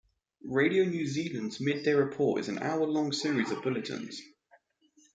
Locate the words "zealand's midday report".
1.05-2.39